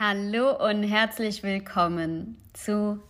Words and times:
Hallo 0.00 0.50
und 0.56 0.82
herzlich 0.82 1.44
willkommen 1.44 2.36
zu 2.52 3.00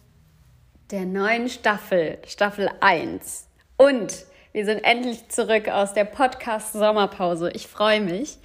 der 0.90 1.06
neuen 1.06 1.48
Staffel, 1.48 2.18
Staffel 2.26 2.68
1. 2.80 3.48
Und 3.78 4.26
wir 4.53 4.66
sind 4.66 4.84
endlich 4.84 5.26
zurück 5.30 5.68
aus 5.68 5.94
der 5.94 6.04
Podcast 6.04 6.74
Sommerpause. 6.74 7.50
Ich 7.52 7.68
freue 7.68 8.02
mich, 8.02 8.36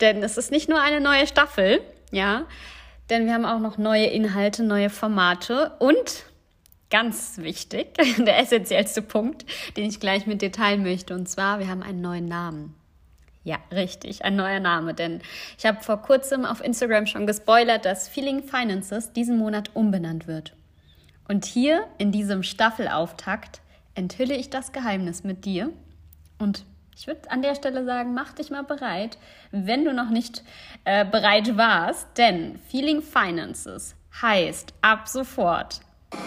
denn 0.00 0.22
es 0.22 0.38
ist 0.38 0.52
nicht 0.52 0.68
nur 0.68 0.80
eine 0.80 1.00
neue 1.00 1.26
Staffel, 1.26 1.80
ja, 2.12 2.46
denn 3.10 3.26
wir 3.26 3.34
haben 3.34 3.44
auch 3.44 3.58
noch 3.58 3.78
neue 3.78 4.06
Inhalte, 4.06 4.62
neue 4.62 4.90
Formate 4.90 5.72
und 5.80 6.24
ganz 6.90 7.38
wichtig, 7.38 7.94
der 8.18 8.38
essentiellste 8.38 9.02
Punkt, 9.02 9.44
den 9.76 9.88
ich 9.88 9.98
gleich 9.98 10.24
mit 10.24 10.40
dir 10.40 10.52
teilen 10.52 10.84
möchte, 10.84 11.14
und 11.14 11.28
zwar, 11.28 11.58
wir 11.58 11.66
haben 11.66 11.82
einen 11.82 12.00
neuen 12.00 12.26
Namen. 12.26 12.77
Ja, 13.48 13.56
richtig, 13.72 14.24
ein 14.26 14.36
neuer 14.36 14.60
Name, 14.60 14.92
denn 14.92 15.22
ich 15.56 15.64
habe 15.64 15.82
vor 15.82 16.02
kurzem 16.02 16.44
auf 16.44 16.62
Instagram 16.62 17.06
schon 17.06 17.26
gespoilert, 17.26 17.86
dass 17.86 18.06
Feeling 18.06 18.42
Finances 18.42 19.14
diesen 19.14 19.38
Monat 19.38 19.70
umbenannt 19.72 20.26
wird. 20.26 20.54
Und 21.28 21.46
hier 21.46 21.86
in 21.96 22.12
diesem 22.12 22.42
Staffelauftakt 22.42 23.62
enthülle 23.94 24.36
ich 24.36 24.50
das 24.50 24.72
Geheimnis 24.72 25.24
mit 25.24 25.46
dir. 25.46 25.70
Und 26.38 26.66
ich 26.94 27.06
würde 27.06 27.30
an 27.30 27.40
der 27.40 27.54
Stelle 27.54 27.86
sagen, 27.86 28.12
mach 28.12 28.34
dich 28.34 28.50
mal 28.50 28.64
bereit, 28.64 29.16
wenn 29.50 29.82
du 29.82 29.94
noch 29.94 30.10
nicht 30.10 30.42
äh, 30.84 31.06
bereit 31.06 31.56
warst, 31.56 32.06
denn 32.18 32.58
Feeling 32.68 33.00
Finances 33.00 33.94
heißt 34.20 34.74
ab 34.82 35.08
sofort 35.08 35.80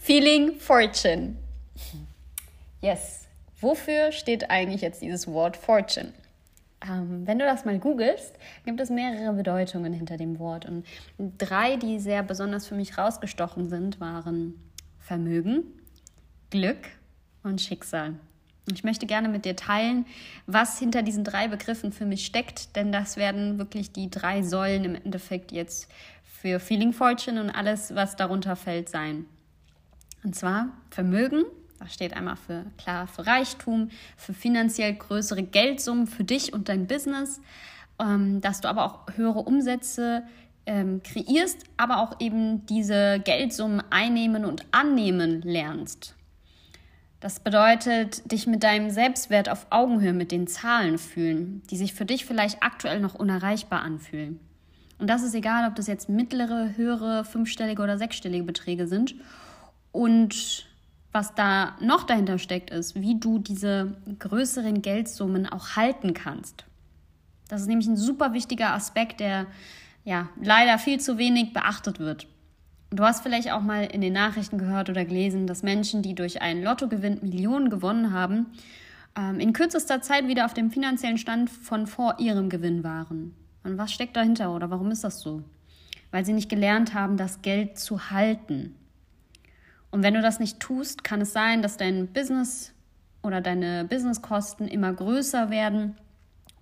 Feeling 0.00 0.58
Fortune. 0.58 1.36
Yes, 2.82 3.19
Wofür 3.60 4.12
steht 4.12 4.50
eigentlich 4.50 4.80
jetzt 4.80 5.02
dieses 5.02 5.26
Wort 5.26 5.56
Fortune? 5.56 6.12
Ähm, 6.82 7.26
wenn 7.26 7.38
du 7.38 7.44
das 7.44 7.64
mal 7.64 7.78
googelst, 7.78 8.34
gibt 8.64 8.80
es 8.80 8.88
mehrere 8.88 9.34
Bedeutungen 9.34 9.92
hinter 9.92 10.16
dem 10.16 10.38
Wort. 10.38 10.66
Und 10.66 10.84
drei, 11.38 11.76
die 11.76 11.98
sehr 11.98 12.22
besonders 12.22 12.66
für 12.66 12.74
mich 12.74 12.96
rausgestochen 12.96 13.68
sind, 13.68 14.00
waren 14.00 14.54
Vermögen, 14.98 15.64
Glück 16.48 16.88
und 17.42 17.60
Schicksal. 17.60 18.14
Ich 18.72 18.84
möchte 18.84 19.06
gerne 19.06 19.28
mit 19.28 19.44
dir 19.44 19.56
teilen, 19.56 20.06
was 20.46 20.78
hinter 20.78 21.02
diesen 21.02 21.24
drei 21.24 21.48
Begriffen 21.48 21.92
für 21.92 22.06
mich 22.06 22.24
steckt, 22.24 22.76
denn 22.76 22.92
das 22.92 23.16
werden 23.16 23.58
wirklich 23.58 23.92
die 23.92 24.10
drei 24.10 24.42
Säulen 24.42 24.84
im 24.84 24.94
Endeffekt 24.94 25.52
jetzt 25.52 25.90
für 26.22 26.60
Feeling 26.60 26.92
Fortune 26.92 27.40
und 27.40 27.50
alles, 27.50 27.94
was 27.94 28.16
darunter 28.16 28.56
fällt, 28.56 28.88
sein. 28.88 29.26
Und 30.22 30.36
zwar 30.36 30.68
Vermögen, 30.90 31.44
das 31.80 31.94
steht 31.94 32.14
einmal 32.14 32.36
für 32.36 32.66
klar 32.78 33.06
für 33.06 33.26
Reichtum, 33.26 33.90
für 34.16 34.34
finanziell 34.34 34.94
größere 34.94 35.42
Geldsummen 35.42 36.06
für 36.06 36.24
dich 36.24 36.52
und 36.52 36.68
dein 36.68 36.86
Business, 36.86 37.40
ähm, 37.98 38.40
dass 38.40 38.60
du 38.60 38.68
aber 38.68 38.84
auch 38.84 39.16
höhere 39.16 39.40
Umsätze 39.40 40.22
ähm, 40.66 41.02
kreierst, 41.02 41.64
aber 41.76 41.98
auch 41.98 42.20
eben 42.20 42.66
diese 42.66 43.20
Geldsummen 43.24 43.82
einnehmen 43.90 44.44
und 44.44 44.66
annehmen 44.72 45.42
lernst. 45.42 46.14
Das 47.20 47.40
bedeutet, 47.40 48.30
dich 48.30 48.46
mit 48.46 48.62
deinem 48.62 48.90
Selbstwert 48.90 49.50
auf 49.50 49.66
Augenhöhe 49.70 50.14
mit 50.14 50.32
den 50.32 50.46
Zahlen 50.46 50.96
fühlen, 50.96 51.62
die 51.70 51.76
sich 51.76 51.92
für 51.92 52.06
dich 52.06 52.24
vielleicht 52.24 52.62
aktuell 52.62 53.00
noch 53.00 53.14
unerreichbar 53.14 53.82
anfühlen. 53.82 54.40
Und 54.98 55.08
das 55.08 55.22
ist 55.22 55.34
egal, 55.34 55.68
ob 55.68 55.74
das 55.76 55.86
jetzt 55.86 56.08
mittlere, 56.08 56.76
höhere, 56.76 57.24
fünfstellige 57.24 57.82
oder 57.82 57.98
sechsstellige 57.98 58.44
Beträge 58.44 58.86
sind. 58.86 59.14
Und 59.92 60.69
was 61.12 61.34
da 61.34 61.76
noch 61.80 62.04
dahinter 62.04 62.38
steckt, 62.38 62.70
ist, 62.70 62.94
wie 62.94 63.18
du 63.18 63.38
diese 63.38 63.96
größeren 64.18 64.82
Geldsummen 64.82 65.46
auch 65.46 65.76
halten 65.76 66.14
kannst. 66.14 66.64
Das 67.48 67.62
ist 67.62 67.66
nämlich 67.66 67.88
ein 67.88 67.96
super 67.96 68.32
wichtiger 68.32 68.72
Aspekt, 68.72 69.20
der 69.20 69.46
ja 70.04 70.28
leider 70.40 70.78
viel 70.78 71.00
zu 71.00 71.18
wenig 71.18 71.52
beachtet 71.52 71.98
wird. 71.98 72.28
Du 72.90 73.04
hast 73.04 73.22
vielleicht 73.22 73.52
auch 73.52 73.62
mal 73.62 73.84
in 73.84 74.00
den 74.00 74.12
Nachrichten 74.12 74.58
gehört 74.58 74.88
oder 74.90 75.04
gelesen, 75.04 75.46
dass 75.46 75.62
Menschen, 75.62 76.02
die 76.02 76.14
durch 76.14 76.42
einen 76.42 76.62
Lottogewinn 76.62 77.18
Millionen 77.22 77.70
gewonnen 77.70 78.12
haben, 78.12 78.46
ähm, 79.16 79.40
in 79.40 79.52
kürzester 79.52 80.00
Zeit 80.00 80.28
wieder 80.28 80.44
auf 80.44 80.54
dem 80.54 80.70
finanziellen 80.70 81.18
Stand 81.18 81.50
von 81.50 81.86
vor 81.86 82.16
ihrem 82.18 82.48
Gewinn 82.48 82.84
waren. 82.84 83.34
Und 83.62 83.78
was 83.78 83.92
steckt 83.92 84.16
dahinter 84.16 84.54
oder 84.54 84.70
warum 84.70 84.90
ist 84.90 85.04
das 85.04 85.20
so? 85.20 85.42
Weil 86.10 86.24
sie 86.24 86.32
nicht 86.32 86.48
gelernt 86.48 86.94
haben, 86.94 87.16
das 87.16 87.42
Geld 87.42 87.78
zu 87.78 88.10
halten. 88.10 88.74
Und 89.90 90.02
wenn 90.02 90.14
du 90.14 90.22
das 90.22 90.38
nicht 90.38 90.60
tust, 90.60 91.04
kann 91.04 91.20
es 91.20 91.32
sein, 91.32 91.62
dass 91.62 91.76
dein 91.76 92.08
Business 92.08 92.72
oder 93.22 93.40
deine 93.40 93.84
Businesskosten 93.84 94.68
immer 94.68 94.92
größer 94.92 95.50
werden 95.50 95.96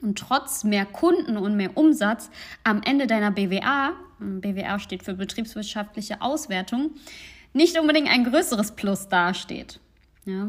und 0.01 0.19
trotz 0.19 0.65
mehr 0.65 0.87
Kunden 0.87 1.37
und 1.37 1.57
mehr 1.57 1.77
Umsatz 1.77 2.31
am 2.65 2.83
Ende 2.83 3.07
deiner 3.07 3.31
BWA, 3.31 3.93
BWA 4.19 4.79
steht 4.79 5.03
für 5.03 5.15
betriebswirtschaftliche 5.15 6.23
Auswertung, 6.23 6.93
nicht 7.53 7.79
unbedingt 7.79 8.09
ein 8.09 8.25
größeres 8.25 8.73
Plus 8.73 9.09
dasteht. 9.09 9.81
Ja, 10.25 10.49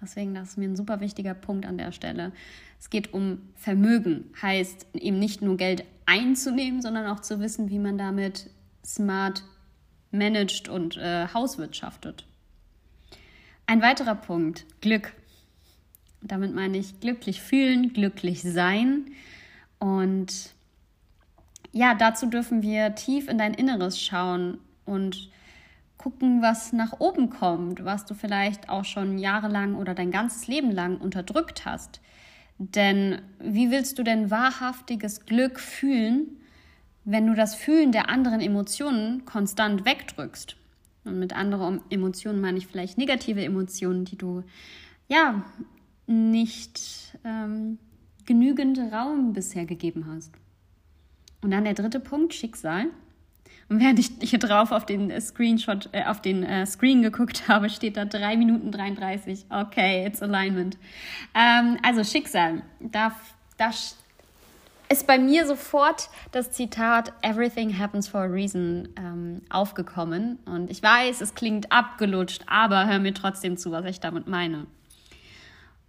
deswegen 0.00 0.34
das 0.34 0.50
ist 0.50 0.58
mir 0.58 0.68
ein 0.68 0.76
super 0.76 1.00
wichtiger 1.00 1.34
Punkt 1.34 1.66
an 1.66 1.78
der 1.78 1.92
Stelle. 1.92 2.32
Es 2.80 2.90
geht 2.90 3.12
um 3.12 3.40
Vermögen, 3.54 4.30
heißt 4.40 4.86
eben 4.94 5.18
nicht 5.18 5.42
nur 5.42 5.56
Geld 5.56 5.84
einzunehmen, 6.06 6.80
sondern 6.80 7.06
auch 7.06 7.20
zu 7.20 7.40
wissen, 7.40 7.70
wie 7.70 7.78
man 7.78 7.98
damit 7.98 8.50
smart 8.84 9.42
managt 10.10 10.68
und 10.68 10.96
äh, 10.96 11.28
hauswirtschaftet. 11.32 12.24
Ein 13.66 13.82
weiterer 13.82 14.14
Punkt, 14.14 14.64
Glück. 14.80 15.12
Damit 16.22 16.54
meine 16.54 16.78
ich 16.78 17.00
glücklich 17.00 17.40
fühlen, 17.40 17.92
glücklich 17.92 18.42
sein. 18.42 19.12
Und 19.78 20.54
ja, 21.72 21.94
dazu 21.94 22.26
dürfen 22.26 22.62
wir 22.62 22.94
tief 22.94 23.28
in 23.28 23.38
dein 23.38 23.54
Inneres 23.54 24.00
schauen 24.00 24.58
und 24.84 25.30
gucken, 25.98 26.40
was 26.42 26.72
nach 26.72 26.98
oben 27.00 27.28
kommt, 27.28 27.84
was 27.84 28.06
du 28.06 28.14
vielleicht 28.14 28.68
auch 28.68 28.84
schon 28.84 29.18
jahrelang 29.18 29.74
oder 29.74 29.94
dein 29.94 30.10
ganzes 30.10 30.46
Leben 30.46 30.70
lang 30.70 30.96
unterdrückt 30.96 31.66
hast. 31.66 32.00
Denn 32.58 33.20
wie 33.38 33.70
willst 33.70 33.98
du 33.98 34.02
denn 34.02 34.30
wahrhaftiges 34.30 35.26
Glück 35.26 35.60
fühlen, 35.60 36.37
wenn 37.10 37.26
du 37.26 37.34
das 37.34 37.54
Fühlen 37.54 37.90
der 37.90 38.10
anderen 38.10 38.40
Emotionen 38.40 39.24
konstant 39.24 39.86
wegdrückst. 39.86 40.56
Und 41.04 41.18
mit 41.18 41.34
anderen 41.34 41.80
Emotionen 41.88 42.42
meine 42.42 42.58
ich 42.58 42.66
vielleicht 42.66 42.98
negative 42.98 43.42
Emotionen, 43.42 44.04
die 44.04 44.18
du 44.18 44.44
ja 45.08 45.42
nicht 46.06 47.16
ähm, 47.24 47.78
genügend 48.26 48.78
Raum 48.92 49.32
bisher 49.32 49.64
gegeben 49.64 50.04
hast. 50.06 50.34
Und 51.40 51.50
dann 51.50 51.64
der 51.64 51.72
dritte 51.72 51.98
Punkt, 51.98 52.34
Schicksal. 52.34 52.88
Und 53.70 53.80
während 53.80 53.98
ich 53.98 54.10
hier 54.20 54.38
drauf 54.38 54.70
auf 54.70 54.84
den 54.84 55.18
Screenshot, 55.18 55.88
äh, 55.92 56.04
auf 56.04 56.20
den 56.20 56.42
äh, 56.42 56.66
Screen 56.66 57.00
geguckt 57.00 57.48
habe, 57.48 57.70
steht 57.70 57.96
da 57.96 58.04
3 58.04 58.36
Minuten 58.36 58.70
33. 58.70 59.46
Okay, 59.48 60.06
it's 60.06 60.22
alignment. 60.22 60.76
Ähm, 61.34 61.78
also 61.82 62.04
Schicksal. 62.04 62.64
Da, 62.80 63.12
da 63.56 63.70
ist 64.90 65.06
bei 65.06 65.18
mir 65.18 65.46
sofort 65.46 66.08
das 66.32 66.50
Zitat 66.50 67.12
Everything 67.22 67.78
happens 67.78 68.08
for 68.08 68.20
a 68.20 68.26
reason 68.26 68.88
ähm, 68.96 69.42
aufgekommen. 69.50 70.38
Und 70.46 70.70
ich 70.70 70.82
weiß, 70.82 71.20
es 71.20 71.34
klingt 71.34 71.70
abgelutscht, 71.70 72.42
aber 72.46 72.86
hör 72.86 72.98
mir 72.98 73.14
trotzdem 73.14 73.56
zu, 73.56 73.70
was 73.70 73.84
ich 73.84 74.00
damit 74.00 74.26
meine. 74.26 74.66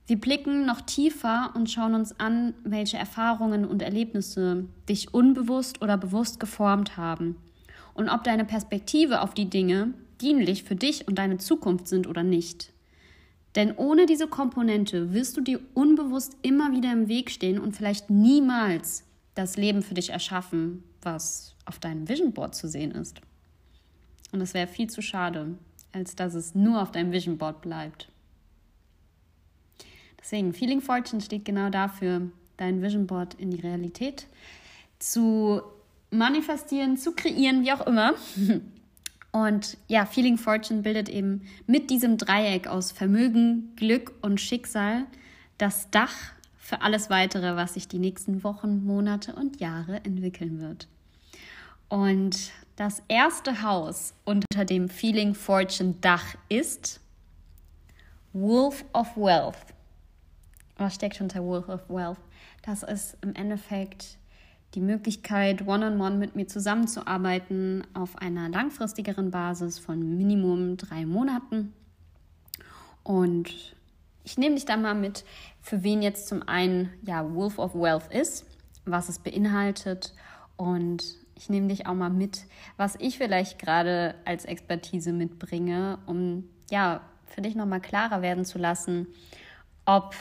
Wir 0.08 0.20
blicken 0.20 0.66
noch 0.66 0.82
tiefer 0.82 1.52
und 1.54 1.70
schauen 1.70 1.94
uns 1.94 2.20
an, 2.20 2.56
welche 2.64 2.98
Erfahrungen 2.98 3.64
und 3.64 3.84
Erlebnisse 3.84 4.66
dich 4.90 5.14
unbewusst 5.14 5.82
oder 5.84 5.98
bewusst 5.98 6.40
geformt 6.40 6.98
haben 6.98 7.36
und 7.94 8.10
ob 8.10 8.24
deine 8.24 8.46
Perspektive 8.46 9.22
auf 9.22 9.34
die 9.34 9.50
Dinge 9.50 9.94
dienlich 10.20 10.64
für 10.64 10.76
dich 10.76 11.08
und 11.08 11.20
deine 11.20 11.38
Zukunft 11.38 11.88
sind 11.88 12.08
oder 12.08 12.24
nicht. 12.24 12.74
Denn 13.56 13.76
ohne 13.76 14.06
diese 14.06 14.28
Komponente 14.28 15.14
wirst 15.14 15.36
du 15.38 15.42
dir 15.42 15.60
unbewusst 15.74 16.38
immer 16.42 16.72
wieder 16.72 16.92
im 16.92 17.08
Weg 17.08 17.32
stehen 17.32 17.60
und 17.60 17.76
vielleicht 17.76 18.10
niemals 18.10 19.04
das 19.34 19.58
Leben 19.58 19.82
für 19.82 19.96
dich 19.96 20.12
erschaffen, 20.12 20.84
was 21.02 21.56
auf 21.66 21.80
deinem 21.80 22.08
Vision 22.08 22.34
Board 22.34 22.56
zu 22.56 22.68
sehen 22.68 22.92
ist. 22.92 23.22
Und 24.32 24.42
es 24.42 24.54
wäre 24.54 24.68
viel 24.68 24.90
zu 24.90 25.02
schade, 25.02 25.56
als 25.92 26.16
dass 26.16 26.36
es 26.36 26.54
nur 26.54 26.82
auf 26.82 26.92
deinem 26.92 27.12
Vision 27.12 27.38
Board 27.38 27.62
bleibt. 27.62 28.10
Deswegen, 30.20 30.54
Feeling 30.54 30.82
Fortune 30.82 31.22
steht 31.22 31.46
genau 31.46 31.70
dafür, 31.70 32.30
dein 32.58 32.82
Vision 32.82 33.08
Board 33.08 33.34
in 33.36 33.52
die 33.52 33.62
Realität 33.62 34.28
zu 35.00 35.62
manifestieren, 36.12 36.98
zu 36.98 37.14
kreieren, 37.14 37.64
wie 37.64 37.72
auch 37.72 37.88
immer. 37.88 38.14
Und 39.32 39.78
ja, 39.88 40.06
Feeling 40.06 40.38
Fortune 40.38 40.82
bildet 40.82 41.10
eben 41.10 41.44
mit 41.68 41.90
diesem 41.90 42.18
Dreieck 42.18 42.68
aus 42.68 42.92
Vermögen, 42.92 43.76
Glück 43.76 44.14
und 44.22 44.42
Schicksal 44.42 45.06
das 45.58 45.92
Dach 45.92 46.14
für 46.58 46.82
alles 46.82 47.10
weitere, 47.10 47.56
was 47.56 47.74
sich 47.76 47.88
die 47.88 48.00
nächsten 48.00 48.44
Wochen, 48.44 48.86
Monate 48.86 49.36
und 49.36 49.60
Jahre 49.60 49.98
entwickeln 50.04 50.60
wird. 50.60 50.88
Und 51.90 52.52
das 52.76 53.02
erste 53.08 53.64
Haus 53.64 54.14
unter 54.24 54.66
dem 54.66 54.88
Feeling 54.88 55.34
Fortune 55.34 55.96
Dach 56.02 56.36
ist 56.48 57.02
Wolf 58.34 58.86
of 58.94 59.18
Wealth. 59.18 59.58
Was 60.78 60.96
steckt 60.96 61.20
unter 61.20 61.44
Wolf 61.44 61.68
of 61.68 61.90
Wealth? 61.90 62.20
Das 62.62 62.84
ist 62.84 63.18
im 63.22 63.36
Endeffekt 63.36 64.19
die 64.76 64.82
Möglichkeit, 64.82 65.62
one-on-one 65.62 65.96
-on 65.96 66.14
-one 66.14 66.18
mit 66.18 66.36
mir 66.36 66.48
zusammenzuarbeiten 66.48 67.86
auf 67.94 68.18
einer 68.18 68.50
langfristigeren 68.50 69.32
Basis 69.32 69.80
von 69.80 70.18
Minimum 70.18 70.78
drei 70.78 71.06
Monaten. 71.06 71.74
Und 73.04 73.76
ich 74.24 74.38
nehme 74.38 74.56
dich 74.56 74.66
da 74.66 74.78
mal 74.78 74.94
mit, 74.94 75.26
für 75.62 75.84
wen 75.84 76.02
jetzt 76.02 76.28
zum 76.28 76.48
einen 76.48 76.90
ja 77.02 77.34
Wolf 77.34 77.58
of 77.58 77.74
Wealth 77.74 78.14
ist, 78.14 78.46
was 78.86 79.10
es 79.10 79.20
beinhaltet 79.20 80.14
und 80.56 81.04
ich 81.36 81.50
nehme 81.50 81.70
dich 81.70 81.88
auch 81.88 81.94
mal 81.94 82.10
mit, 82.10 82.46
was 82.76 82.96
ich 83.00 83.18
vielleicht 83.18 83.60
gerade 83.60 84.14
als 84.26 84.44
Expertise 84.44 85.14
mitbringe, 85.14 85.98
um 86.06 86.50
ja 86.70 87.02
für 87.26 87.42
dich 87.42 87.56
nochmal 87.56 87.80
klarer 87.80 88.22
werden 88.22 88.44
zu 88.44 88.58
lassen, 88.58 89.08
ob 89.86 90.16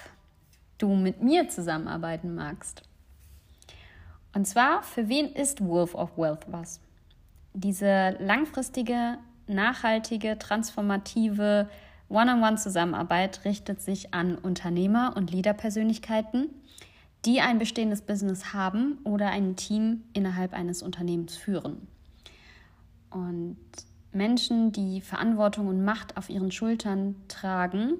du 0.78 0.94
mit 0.94 1.20
mir 1.20 1.48
zusammenarbeiten 1.48 2.34
magst. 2.34 2.87
Und 4.38 4.44
zwar, 4.44 4.84
für 4.84 5.08
wen 5.08 5.32
ist 5.32 5.66
Wolf 5.66 5.96
of 5.96 6.16
Wealth 6.16 6.46
was? 6.46 6.78
Diese 7.54 8.10
langfristige, 8.20 9.18
nachhaltige, 9.48 10.38
transformative 10.38 11.68
One-on-One-Zusammenarbeit 12.08 13.44
richtet 13.44 13.80
sich 13.80 14.14
an 14.14 14.38
Unternehmer 14.38 15.14
und 15.16 15.32
Leaderpersönlichkeiten, 15.32 16.50
die 17.24 17.40
ein 17.40 17.58
bestehendes 17.58 18.02
Business 18.02 18.52
haben 18.52 18.98
oder 19.02 19.26
ein 19.26 19.56
Team 19.56 20.04
innerhalb 20.12 20.52
eines 20.52 20.84
Unternehmens 20.84 21.36
führen. 21.36 21.88
Und 23.10 23.58
Menschen, 24.12 24.70
die 24.70 25.00
Verantwortung 25.00 25.66
und 25.66 25.84
Macht 25.84 26.16
auf 26.16 26.30
ihren 26.30 26.52
Schultern 26.52 27.16
tragen 27.26 27.94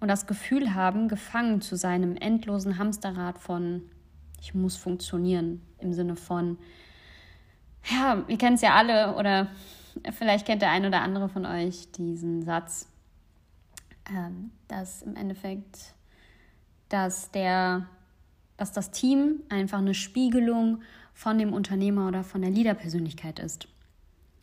und 0.00 0.08
das 0.08 0.26
Gefühl 0.26 0.74
haben, 0.74 1.06
gefangen 1.06 1.60
zu 1.60 1.76
sein 1.76 2.02
im 2.02 2.16
endlosen 2.16 2.76
Hamsterrad 2.76 3.38
von 3.38 3.82
ich 4.42 4.54
muss 4.54 4.76
funktionieren 4.76 5.62
im 5.78 5.94
Sinne 5.94 6.16
von 6.16 6.58
ja, 7.90 8.24
ihr 8.28 8.38
kennt 8.38 8.56
es 8.56 8.62
ja 8.62 8.74
alle 8.74 9.16
oder 9.16 9.48
vielleicht 10.12 10.46
kennt 10.46 10.62
der 10.62 10.70
ein 10.70 10.84
oder 10.84 11.00
andere 11.00 11.28
von 11.28 11.46
euch 11.46 11.90
diesen 11.92 12.42
Satz, 12.42 12.88
ähm, 14.10 14.50
dass 14.68 15.02
im 15.02 15.16
Endeffekt, 15.16 15.94
dass 16.88 17.30
der, 17.30 17.86
dass 18.56 18.72
das 18.72 18.90
Team 18.90 19.40
einfach 19.48 19.78
eine 19.78 19.94
Spiegelung 19.94 20.82
von 21.14 21.38
dem 21.38 21.52
Unternehmer 21.52 22.08
oder 22.08 22.24
von 22.24 22.42
der 22.42 22.50
Leaderpersönlichkeit 22.50 23.38
ist. 23.38 23.68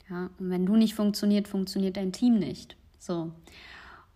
Ja, 0.10 0.30
und 0.40 0.50
wenn 0.50 0.66
du 0.66 0.76
nicht 0.76 0.96
funktioniert, 0.96 1.48
funktioniert 1.48 1.98
dein 1.98 2.12
Team 2.12 2.40
nicht. 2.40 2.76
So. 2.98 3.32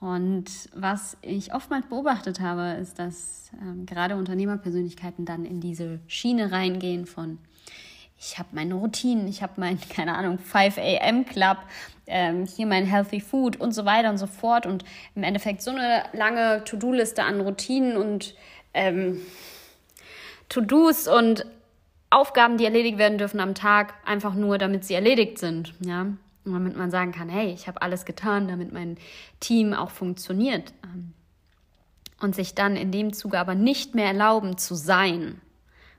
Und 0.03 0.45
was 0.75 1.15
ich 1.21 1.53
oftmals 1.53 1.85
beobachtet 1.85 2.41
habe, 2.41 2.77
ist, 2.81 2.99
dass 2.99 3.49
ähm, 3.61 3.85
gerade 3.85 4.17
Unternehmerpersönlichkeiten 4.17 5.23
dann 5.23 5.45
in 5.45 5.61
diese 5.61 6.01
Schiene 6.07 6.51
reingehen 6.51 7.05
von 7.05 7.37
ich 8.19 8.37
habe 8.37 8.49
meine 8.51 8.73
Routinen, 8.73 9.29
ich 9.29 9.41
habe 9.41 9.53
mein, 9.55 9.79
keine 9.89 10.15
Ahnung, 10.15 10.39
5 10.39 10.77
a.m. 10.77 11.25
Club, 11.25 11.57
ähm, 12.05 12.45
hier 12.45 12.65
mein 12.65 12.85
Healthy 12.85 13.21
Food 13.21 13.55
und 13.61 13.71
so 13.71 13.85
weiter 13.85 14.09
und 14.09 14.17
so 14.17 14.27
fort. 14.27 14.65
Und 14.65 14.83
im 15.15 15.23
Endeffekt 15.23 15.61
so 15.61 15.71
eine 15.71 16.03
lange 16.11 16.65
To-Do-Liste 16.65 17.23
an 17.23 17.39
Routinen 17.39 17.95
und 17.95 18.35
ähm, 18.73 19.21
To-Dos 20.49 21.07
und 21.07 21.45
Aufgaben, 22.09 22.57
die 22.57 22.65
erledigt 22.65 22.97
werden 22.97 23.17
dürfen 23.17 23.39
am 23.39 23.55
Tag, 23.55 23.93
einfach 24.05 24.33
nur, 24.33 24.57
damit 24.57 24.83
sie 24.83 24.95
erledigt 24.95 25.39
sind. 25.39 25.73
Ja? 25.79 26.07
Damit 26.45 26.75
man 26.75 26.91
sagen 26.91 27.11
kann, 27.11 27.29
hey, 27.29 27.51
ich 27.53 27.67
habe 27.67 27.81
alles 27.81 28.05
getan, 28.05 28.47
damit 28.47 28.73
mein 28.73 28.97
Team 29.39 29.73
auch 29.73 29.91
funktioniert. 29.91 30.73
Ähm, 30.83 31.13
und 32.19 32.35
sich 32.35 32.55
dann 32.55 32.75
in 32.75 32.91
dem 32.91 33.13
Zuge 33.13 33.39
aber 33.39 33.53
nicht 33.53 33.95
mehr 33.95 34.07
erlauben 34.07 34.57
zu 34.57 34.75
sein, 34.75 35.41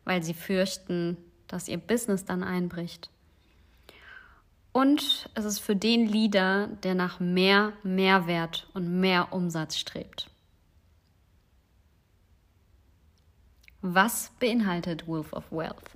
weil 0.05 0.23
sie 0.23 0.35
fürchten, 0.35 1.19
dass 1.49 1.69
ihr 1.69 1.77
Business 1.77 2.25
dann 2.25 2.43
einbricht. 2.43 3.11
Und 4.73 5.31
es 5.35 5.45
ist 5.45 5.61
für 5.61 5.77
den 5.77 6.07
Leader, 6.07 6.69
der 6.83 6.95
nach 6.95 7.21
mehr 7.21 7.75
Mehrwert 7.85 8.69
und 8.75 9.01
mehr 9.01 9.33
Umsatz 9.33 9.77
strebt. 9.77 10.31
Was 13.83 14.33
beinhaltet 14.41 15.07
Wolf 15.07 15.33
of 15.33 15.53
Wealth? 15.53 15.91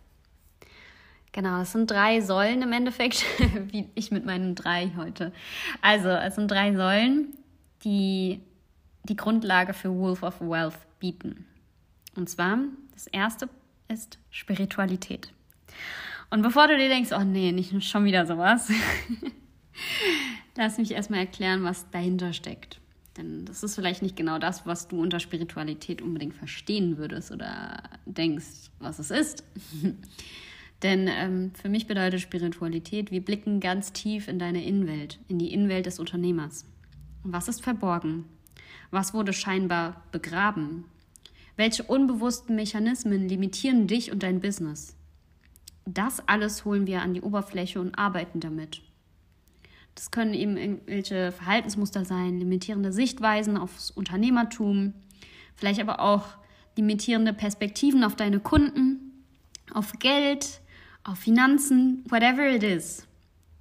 Genau, 1.32 1.60
es 1.60 1.72
sind 1.72 1.90
drei 1.90 2.20
Säulen 2.20 2.62
im 2.62 2.72
Endeffekt, 2.72 3.24
wie 3.72 3.88
ich 3.94 4.10
mit 4.10 4.24
meinen 4.24 4.54
drei 4.54 4.92
heute. 4.96 5.32
Also, 5.82 6.08
es 6.08 6.34
sind 6.34 6.50
drei 6.50 6.74
Säulen, 6.74 7.36
die 7.84 8.40
die 9.04 9.16
Grundlage 9.16 9.74
für 9.74 9.94
Wolf 9.94 10.22
of 10.22 10.40
Wealth 10.40 10.78
bieten. 10.98 11.46
Und 12.16 12.28
zwar, 12.28 12.58
das 12.92 13.06
erste 13.06 13.48
ist 13.88 14.18
Spiritualität. 14.30 15.32
Und 16.30 16.42
bevor 16.42 16.68
du 16.68 16.76
dir 16.76 16.88
denkst, 16.88 17.10
oh 17.12 17.24
nee, 17.24 17.52
nicht 17.52 17.82
schon 17.84 18.04
wieder 18.04 18.26
sowas, 18.26 18.70
lass 20.56 20.78
mich 20.78 20.92
erstmal 20.92 21.20
erklären, 21.20 21.64
was 21.64 21.88
dahinter 21.90 22.32
steckt. 22.32 22.80
Denn 23.16 23.44
das 23.46 23.62
ist 23.62 23.74
vielleicht 23.74 24.02
nicht 24.02 24.16
genau 24.16 24.38
das, 24.38 24.66
was 24.66 24.88
du 24.88 25.00
unter 25.00 25.20
Spiritualität 25.20 26.02
unbedingt 26.02 26.34
verstehen 26.34 26.98
würdest 26.98 27.32
oder 27.32 27.82
denkst, 28.04 28.70
was 28.78 28.98
es 28.98 29.10
ist. 29.10 29.44
Denn 30.82 31.08
ähm, 31.08 31.52
für 31.60 31.68
mich 31.68 31.86
bedeutet 31.86 32.20
Spiritualität, 32.20 33.10
wir 33.10 33.24
blicken 33.24 33.60
ganz 33.60 33.92
tief 33.92 34.28
in 34.28 34.38
deine 34.38 34.64
Innenwelt, 34.64 35.18
in 35.28 35.38
die 35.38 35.52
Innenwelt 35.52 35.86
des 35.86 35.98
Unternehmers. 35.98 36.66
Was 37.24 37.48
ist 37.48 37.62
verborgen? 37.62 38.26
Was 38.90 39.12
wurde 39.12 39.32
scheinbar 39.32 40.02
begraben? 40.12 40.84
Welche 41.56 41.82
unbewussten 41.82 42.54
Mechanismen 42.54 43.28
limitieren 43.28 43.88
dich 43.88 44.12
und 44.12 44.22
dein 44.22 44.40
Business? 44.40 44.94
Das 45.84 46.26
alles 46.28 46.64
holen 46.64 46.86
wir 46.86 47.02
an 47.02 47.14
die 47.14 47.22
Oberfläche 47.22 47.80
und 47.80 47.98
arbeiten 47.98 48.38
damit. 48.38 48.82
Das 49.96 50.12
können 50.12 50.32
eben 50.32 50.56
irgendwelche 50.56 51.32
Verhaltensmuster 51.32 52.04
sein, 52.04 52.38
limitierende 52.38 52.92
Sichtweisen 52.92 53.56
aufs 53.56 53.90
Unternehmertum, 53.90 54.92
vielleicht 55.56 55.80
aber 55.80 55.98
auch 55.98 56.24
limitierende 56.76 57.32
Perspektiven 57.32 58.04
auf 58.04 58.14
deine 58.14 58.38
Kunden, 58.38 59.24
auf 59.74 59.92
Geld, 59.98 60.60
auf 61.04 61.18
Finanzen, 61.18 62.04
whatever 62.08 62.48
it 62.48 62.62
is. 62.62 63.06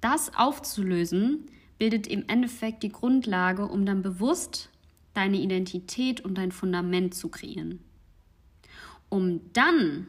Das 0.00 0.34
aufzulösen 0.36 1.46
bildet 1.78 2.06
im 2.06 2.28
Endeffekt 2.28 2.82
die 2.82 2.92
Grundlage, 2.92 3.66
um 3.66 3.86
dann 3.86 4.02
bewusst 4.02 4.70
deine 5.14 5.38
Identität 5.38 6.20
und 6.20 6.36
dein 6.36 6.52
Fundament 6.52 7.14
zu 7.14 7.28
kreieren. 7.28 7.80
Um 9.08 9.40
dann 9.52 10.08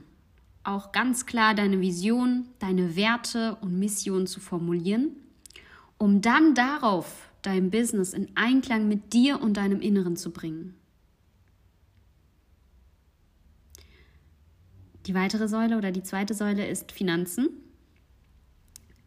auch 0.64 0.92
ganz 0.92 1.26
klar 1.26 1.56
deine 1.56 1.80
Vision, 1.80 2.46
deine 2.60 2.96
Werte 2.96 3.58
und 3.62 3.80
Mission 3.80 4.28
zu 4.28 4.40
formulieren, 4.40 5.16
um 5.98 6.22
dann 6.22 6.54
darauf 6.54 7.30
dein 7.42 7.72
Business 7.72 8.14
in 8.14 8.30
Einklang 8.36 8.88
mit 8.88 9.14
dir 9.14 9.42
und 9.42 9.56
deinem 9.56 9.82
Inneren 9.82 10.16
zu 10.16 10.32
bringen. 10.32 10.76
Die 15.10 15.16
weitere 15.16 15.48
Säule 15.48 15.76
oder 15.76 15.92
die 15.92 16.04
zweite 16.04 16.36
Säule 16.36 16.68
ist 16.68 16.92
Finanzen. 16.92 17.50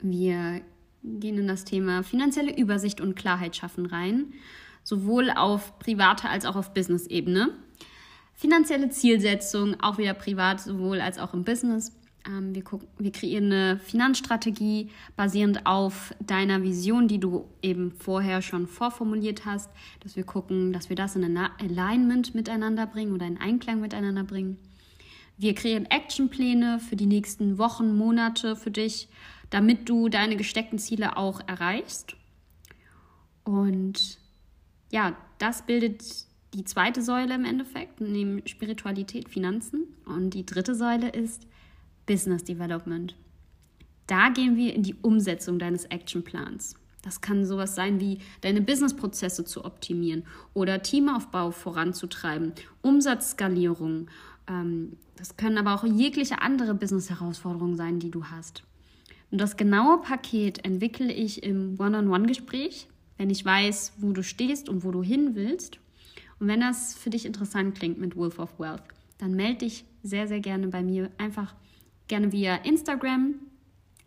Wir 0.00 0.60
gehen 1.04 1.38
in 1.38 1.46
das 1.46 1.64
Thema 1.64 2.02
finanzielle 2.02 2.58
Übersicht 2.58 3.00
und 3.00 3.14
Klarheit 3.14 3.54
schaffen 3.54 3.86
rein, 3.86 4.32
sowohl 4.82 5.30
auf 5.30 5.78
privater 5.78 6.28
als 6.28 6.44
auch 6.44 6.56
auf 6.56 6.74
Business-Ebene. 6.74 7.50
Finanzielle 8.34 8.90
Zielsetzung, 8.90 9.80
auch 9.80 9.96
wieder 9.96 10.14
privat, 10.14 10.60
sowohl 10.60 11.00
als 11.00 11.20
auch 11.20 11.34
im 11.34 11.44
Business. 11.44 11.92
Ähm, 12.26 12.52
wir, 12.52 12.64
gucken, 12.64 12.88
wir 12.98 13.12
kreieren 13.12 13.52
eine 13.52 13.78
Finanzstrategie 13.78 14.90
basierend 15.14 15.66
auf 15.66 16.16
deiner 16.18 16.64
Vision, 16.64 17.06
die 17.06 17.20
du 17.20 17.46
eben 17.62 17.92
vorher 17.92 18.42
schon 18.42 18.66
vorformuliert 18.66 19.46
hast, 19.46 19.70
dass 20.00 20.16
wir 20.16 20.24
gucken, 20.24 20.72
dass 20.72 20.88
wir 20.88 20.96
das 20.96 21.14
in 21.14 21.22
ein 21.22 21.48
Alignment 21.60 22.34
miteinander 22.34 22.88
bringen 22.88 23.12
oder 23.12 23.26
in 23.28 23.40
Einklang 23.40 23.80
miteinander 23.80 24.24
bringen. 24.24 24.58
Wir 25.36 25.54
kreieren 25.54 25.86
Actionpläne 25.86 26.78
für 26.78 26.96
die 26.96 27.06
nächsten 27.06 27.58
Wochen, 27.58 27.96
Monate 27.96 28.56
für 28.56 28.70
dich, 28.70 29.08
damit 29.50 29.88
du 29.88 30.08
deine 30.08 30.36
gesteckten 30.36 30.78
Ziele 30.78 31.16
auch 31.16 31.40
erreichst. 31.46 32.16
Und 33.44 34.18
ja, 34.90 35.16
das 35.38 35.66
bildet 35.66 36.02
die 36.54 36.64
zweite 36.64 37.02
Säule 37.02 37.34
im 37.34 37.44
Endeffekt, 37.44 38.00
neben 38.00 38.46
Spiritualität, 38.46 39.28
Finanzen. 39.28 39.86
Und 40.04 40.30
die 40.30 40.46
dritte 40.46 40.74
Säule 40.74 41.08
ist 41.08 41.46
Business 42.06 42.44
Development. 42.44 43.16
Da 44.06 44.28
gehen 44.28 44.56
wir 44.56 44.74
in 44.74 44.82
die 44.82 44.94
Umsetzung 45.00 45.58
deines 45.58 45.86
Actionplans. 45.86 46.74
Das 47.02 47.20
kann 47.20 47.44
sowas 47.44 47.74
sein 47.74 48.00
wie 48.00 48.18
deine 48.42 48.60
Businessprozesse 48.60 49.44
zu 49.44 49.64
optimieren 49.64 50.24
oder 50.54 50.82
Teamaufbau 50.82 51.50
voranzutreiben, 51.50 52.52
Umsatzskalierung. 52.80 54.08
Ähm, 54.48 54.96
das 55.16 55.36
können 55.36 55.58
aber 55.58 55.74
auch 55.74 55.84
jegliche 55.84 56.42
andere 56.42 56.74
Business-Herausforderungen 56.74 57.76
sein, 57.76 57.98
die 58.00 58.10
du 58.10 58.24
hast. 58.24 58.64
Und 59.30 59.40
das 59.40 59.56
genaue 59.56 60.00
Paket 60.00 60.64
entwickle 60.64 61.12
ich 61.12 61.42
im 61.42 61.76
One-on-One-Gespräch, 61.78 62.88
wenn 63.16 63.30
ich 63.30 63.44
weiß, 63.44 63.94
wo 63.98 64.12
du 64.12 64.22
stehst 64.22 64.68
und 64.68 64.84
wo 64.84 64.90
du 64.90 65.02
hin 65.02 65.34
willst. 65.34 65.78
Und 66.38 66.48
wenn 66.48 66.60
das 66.60 66.94
für 66.94 67.10
dich 67.10 67.24
interessant 67.24 67.76
klingt 67.76 67.98
mit 67.98 68.16
Wolf 68.16 68.38
of 68.38 68.58
Wealth, 68.58 68.82
dann 69.18 69.34
melde 69.34 69.58
dich 69.58 69.84
sehr, 70.02 70.26
sehr 70.26 70.40
gerne 70.40 70.68
bei 70.68 70.82
mir 70.82 71.10
einfach 71.18 71.54
gerne 72.08 72.32
via 72.32 72.56
Instagram. 72.56 73.36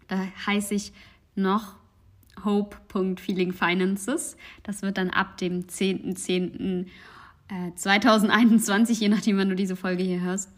Da 0.07 0.27
heiße 0.45 0.75
ich 0.75 0.91
noch 1.35 1.75
hope.feelingfinances. 2.43 4.37
Das 4.63 4.81
wird 4.81 4.97
dann 4.97 5.09
ab 5.09 5.37
dem 5.37 5.67
10.10. 5.67 6.87
2021, 7.75 8.99
je 8.99 9.09
nachdem, 9.09 9.37
wann 9.37 9.49
du 9.49 9.55
diese 9.55 9.75
Folge 9.75 10.03
hier 10.03 10.21
hörst, 10.21 10.49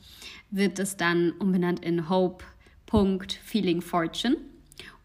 wird 0.51 0.79
es 0.79 0.96
dann 0.96 1.34
umbenannt 1.34 1.84
in 1.84 2.08
hope.feelingfortune. 2.10 4.38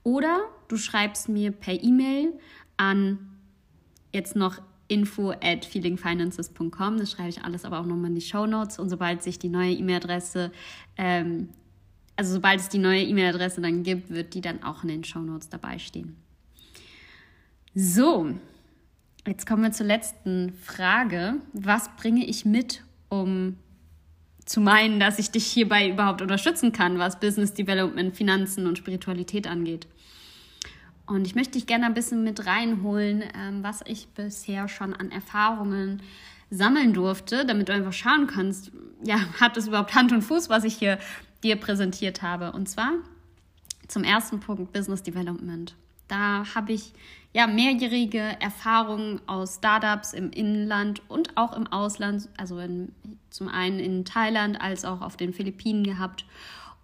Oder 0.05 0.43
du 0.69 0.77
schreibst 0.77 1.29
mir 1.29 1.51
per 1.53 1.83
E-Mail 1.83 2.33
an 2.77 3.19
jetzt 4.13 4.37
noch 4.37 4.61
info 4.89 5.31
at 5.31 5.65
feelingfinances.com. 5.65 6.99
Das 6.99 7.13
schreibe 7.13 7.31
ich 7.31 7.43
alles 7.43 7.65
aber 7.65 7.81
auch 7.81 7.87
nochmal 7.87 8.11
in 8.11 8.17
die 8.17 8.21
Show 8.21 8.47
Notes. 8.47 8.79
Und 8.79 8.91
sobald 8.91 9.23
sich 9.23 9.39
die 9.39 9.49
neue 9.49 9.73
E-Mail-Adresse, 9.73 10.53
ähm, 10.97 11.49
also 12.17 12.35
sobald 12.35 12.61
es 12.61 12.69
die 12.69 12.79
neue 12.79 13.03
E-Mail-Adresse 13.03 13.61
dann 13.61 13.83
gibt, 13.83 14.11
wird 14.11 14.35
die 14.35 14.41
dann 14.41 14.63
auch 14.63 14.83
in 14.83 14.91
den 14.91 15.05
Show 15.05 15.21
Notes 15.21 15.49
dabei 15.49 15.79
stehen. 15.79 16.17
So, 17.75 18.35
jetzt 19.27 19.47
kommen 19.47 19.63
wir 19.63 19.73
zur 19.73 19.87
letzten 19.87 20.53
Frage. 20.55 21.35
Was 21.53 21.95
bringe 21.97 22.27
ich 22.27 22.45
mit, 22.45 22.83
um 23.09 23.57
zu 24.45 24.61
meinen, 24.61 24.99
dass 25.01 25.19
ich 25.19 25.31
dich 25.31 25.47
hierbei 25.47 25.89
überhaupt 25.89 26.23
unterstützen 26.23 26.73
kann, 26.73 26.99
was 26.99 27.21
Business 27.21 27.55
Development, 27.55 28.17
Finanzen 28.17 28.67
und 28.67 28.79
Spiritualität 28.79 29.47
angeht? 29.47 29.87
Und 31.07 31.27
ich 31.27 31.35
möchte 31.35 31.53
dich 31.53 31.67
gerne 31.67 31.87
ein 31.87 31.95
bisschen 31.95 32.25
mit 32.25 32.47
reinholen, 32.47 33.25
ähm, 33.37 33.63
was 33.63 33.81
ich 33.87 34.09
bisher 34.09 34.69
schon 34.69 34.95
an 34.95 35.11
Erfahrungen 35.11 36.03
sammeln 36.51 36.93
durfte, 36.93 37.45
damit 37.45 37.69
du 37.69 37.73
einfach 37.73 37.93
schauen 37.93 38.27
kannst, 38.27 38.73
ja, 39.05 39.19
hat 39.41 39.57
es 39.57 39.69
überhaupt 39.69 39.95
Hand 39.95 40.13
und 40.13 40.23
Fuß, 40.23 40.49
was 40.49 40.65
ich 40.65 40.75
hier 40.75 40.99
dir 41.43 41.57
präsentiert 41.57 42.23
habe. 42.23 42.53
Und 42.53 42.69
zwar 42.69 42.93
zum 43.89 44.05
ersten 44.05 44.41
Punkt 44.41 44.73
Business 44.73 45.03
Development. 45.03 45.75
Da 46.13 46.45
habe 46.55 46.75
ich 46.75 46.93
ja 47.33 47.47
mehrjährige 47.47 48.19
Erfahrungen 48.19 49.23
aus 49.27 49.55
Startups 49.55 50.13
im 50.13 50.31
Inland 50.31 51.01
und 51.09 51.39
auch 51.39 51.57
im 51.57 51.67
Ausland, 51.69 52.29
also 52.37 52.59
in, 52.59 52.93
zum 53.31 53.49
einen 53.49 53.79
in 53.79 54.05
Thailand 54.05 54.61
als 54.61 54.85
auch 54.85 55.01
auf 55.01 55.17
den 55.17 55.33
Philippinen 55.33 55.85
gehabt. 55.85 56.27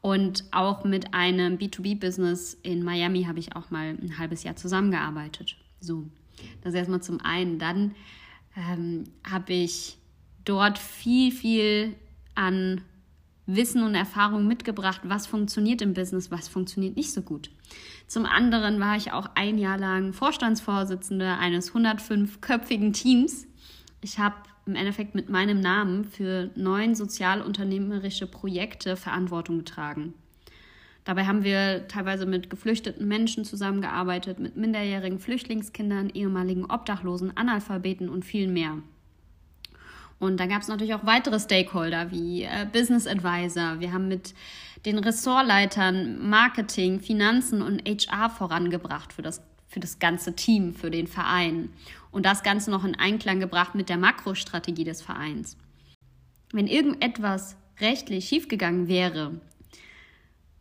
Und 0.00 0.44
auch 0.50 0.85
mit 0.85 1.12
einem 1.12 1.58
B2B-Business 1.58 2.56
in 2.62 2.82
Miami 2.82 3.25
habe 3.25 3.38
ich 3.38 3.54
auch 3.54 3.70
mal 3.70 3.99
ein 4.00 4.16
halbes 4.16 4.44
Jahr 4.44 4.56
zusammengearbeitet. 4.56 5.56
So, 5.78 6.06
das 6.62 6.73
erstmal 6.73 7.02
zum 7.02 7.20
einen. 7.20 7.58
Dann 7.58 7.94
ähm, 8.56 9.04
habe 9.30 9.52
ich 9.52 9.99
dort 10.47 10.78
viel, 10.78 11.32
viel 11.32 11.97
an 12.35 12.80
Wissen 13.49 13.83
und 13.83 13.95
Erfahrung 13.95 14.47
mitgebracht, 14.47 15.00
was 15.05 15.26
funktioniert 15.26 15.81
im 15.81 15.95
Business, 15.95 16.31
was 16.31 16.49
funktioniert 16.49 16.97
nicht 16.97 17.12
so 17.12 17.23
gut. 17.23 17.50
Zum 18.07 18.26
anderen 18.26 18.78
war 18.78 18.97
ich 18.97 19.11
auch 19.12 19.31
ein 19.35 19.57
Jahr 19.57 19.78
lang 19.78 20.12
Vorstandsvorsitzende 20.12 21.38
eines 21.38 21.73
105-köpfigen 21.73 22.93
Teams. 22.93 23.47
Ich 24.02 24.19
habe 24.19 24.37
im 24.67 24.75
Endeffekt 24.75 25.14
mit 25.14 25.31
meinem 25.31 25.61
Namen 25.61 26.05
für 26.05 26.50
neun 26.57 26.95
sozialunternehmerische 26.95 28.26
Projekte 28.26 28.97
Verantwortung 28.97 29.59
getragen. 29.59 30.12
Dabei 31.05 31.25
haben 31.25 31.43
wir 31.43 31.88
teilweise 31.88 32.26
mit 32.26 32.50
geflüchteten 32.50 33.09
Menschen 33.09 33.47
zusammengearbeitet, 33.47 34.38
mit 34.38 34.59
minderjährigen 34.59 35.19
Flüchtlingskindern, 35.19 36.11
ehemaligen 36.11 36.67
Obdachlosen, 36.67 37.35
Analphabeten 37.35 38.11
und 38.11 38.26
viel 38.26 38.47
mehr. 38.47 38.83
Und 40.19 40.39
da 40.39 40.47
gab 40.47 40.63
es 40.63 40.69
natürlich 40.69 40.95
auch 40.95 41.07
weitere 41.07 41.39
Stakeholder 41.39 42.11
wie 42.11 42.43
äh, 42.43 42.67
Business 42.73 43.07
Advisor. 43.07 43.79
Wir 43.79 43.93
haben 43.93 44.09
mit 44.09 44.35
den 44.85 44.99
Ressortleitern 44.99 46.29
Marketing, 46.29 47.01
Finanzen 47.01 47.63
und 47.63 47.83
HR 47.87 48.31
vorangebracht 48.31 49.13
für 49.13 49.23
das, 49.23 49.43
für 49.69 49.81
das 49.81 49.99
ganze 49.99 50.35
Team, 50.35 50.75
für 50.75 50.91
den 50.91 51.07
Verein. 51.07 51.71
Und 52.11 52.27
das 52.27 52.43
Ganze 52.43 52.71
noch 52.71 52.85
in 52.85 52.97
Einklang 52.97 53.39
gebracht 53.39 53.75
mit 53.75 53.89
der 53.89 53.97
Makrostrategie 53.97 54.85
des 54.85 55.03
Vereins. 55.03 55.57
Wenn 56.53 56.67
irgendetwas 56.67 57.57
rechtlich 57.81 58.27
schiefgegangen 58.27 58.89
wäre 58.89 59.41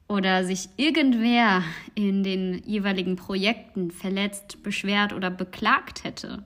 oder 0.07 0.43
sich 0.43 0.69
irgendwer 0.77 1.63
in 1.95 2.23
den 2.23 2.61
jeweiligen 2.65 3.15
Projekten 3.15 3.91
verletzt, 3.91 4.61
beschwert 4.61 5.13
oder 5.13 5.31
beklagt 5.31 6.03
hätte, 6.03 6.43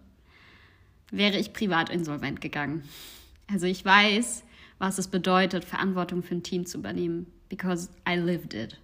wäre 1.11 1.37
ich 1.37 1.53
privat 1.53 1.89
insolvent 1.89 2.41
gegangen. 2.41 2.83
Also 3.51 3.67
ich 3.67 3.83
weiß, 3.83 4.43
was 4.79 4.97
es 4.97 5.07
bedeutet, 5.07 5.65
Verantwortung 5.65 6.23
für 6.23 6.35
ein 6.35 6.43
Team 6.43 6.65
zu 6.65 6.79
übernehmen, 6.79 7.27
because 7.49 7.89
I 8.09 8.15
lived 8.15 8.53
it. 8.53 8.77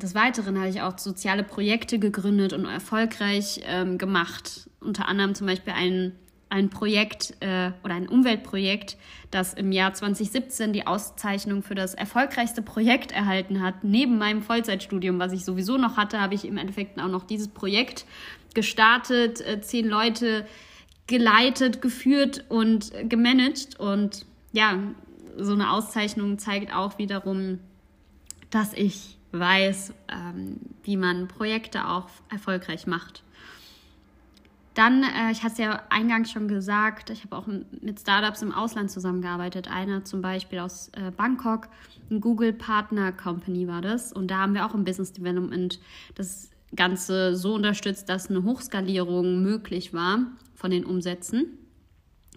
Des 0.00 0.14
Weiteren 0.14 0.56
habe 0.58 0.70
ich 0.70 0.80
auch 0.80 0.96
soziale 0.96 1.44
Projekte 1.44 1.98
gegründet 1.98 2.54
und 2.54 2.64
erfolgreich 2.64 3.60
ähm, 3.64 3.98
gemacht. 3.98 4.70
Unter 4.80 5.08
anderem 5.08 5.34
zum 5.34 5.46
Beispiel 5.46 5.74
ein, 5.74 6.12
ein 6.50 6.68
Projekt 6.68 7.34
äh, 7.40 7.70
oder 7.84 7.94
ein 7.94 8.08
Umweltprojekt, 8.08 8.96
das 9.30 9.54
im 9.54 9.72
Jahr 9.72 9.94
2017 9.94 10.72
die 10.72 10.86
Auszeichnung 10.86 11.62
für 11.62 11.76
das 11.76 11.94
erfolgreichste 11.94 12.60
Projekt 12.60 13.12
erhalten 13.12 13.62
hat. 13.62 13.84
Neben 13.84 14.18
meinem 14.18 14.42
Vollzeitstudium, 14.42 15.18
was 15.18 15.32
ich 15.32 15.44
sowieso 15.44 15.78
noch 15.78 15.96
hatte, 15.96 16.20
habe 16.20 16.34
ich 16.34 16.44
im 16.44 16.58
Endeffekt 16.58 17.00
auch 17.00 17.08
noch 17.08 17.24
dieses 17.24 17.48
Projekt 17.48 18.04
gestartet, 18.54 19.40
äh, 19.40 19.60
zehn 19.60 19.86
Leute 19.88 20.46
geleitet, 21.06 21.80
geführt 21.80 22.44
und 22.48 22.92
gemanagt. 23.08 23.78
Und 23.78 24.26
ja, 24.52 24.78
so 25.36 25.52
eine 25.52 25.70
Auszeichnung 25.70 26.38
zeigt 26.38 26.74
auch 26.74 26.98
wiederum, 26.98 27.60
dass 28.50 28.72
ich 28.72 29.18
weiß, 29.32 29.94
ähm, 30.08 30.58
wie 30.82 30.96
man 30.96 31.28
Projekte 31.28 31.86
auch 31.86 32.08
erfolgreich 32.30 32.86
macht. 32.88 33.22
Dann, 34.74 35.02
äh, 35.02 35.32
ich 35.32 35.42
hatte 35.42 35.52
es 35.52 35.58
ja 35.58 35.82
eingangs 35.90 36.30
schon 36.30 36.46
gesagt, 36.46 37.10
ich 37.10 37.24
habe 37.24 37.36
auch 37.36 37.46
mit 37.46 38.00
Startups 38.00 38.42
im 38.42 38.52
Ausland 38.52 38.90
zusammengearbeitet. 38.90 39.68
Einer 39.68 40.04
zum 40.04 40.22
Beispiel 40.22 40.60
aus 40.60 40.90
äh, 40.90 41.10
Bangkok, 41.10 41.68
ein 42.10 42.20
Google 42.20 42.52
Partner 42.52 43.12
Company 43.12 43.66
war 43.66 43.82
das. 43.82 44.12
Und 44.12 44.30
da 44.30 44.38
haben 44.38 44.54
wir 44.54 44.64
auch 44.64 44.74
im 44.74 44.84
Business 44.84 45.12
Development 45.12 45.80
das 46.14 46.50
Ganze 46.76 47.34
so 47.34 47.54
unterstützt, 47.54 48.08
dass 48.08 48.30
eine 48.30 48.44
Hochskalierung 48.44 49.42
möglich 49.42 49.92
war 49.92 50.20
von 50.54 50.70
den 50.70 50.84
Umsätzen. 50.84 51.58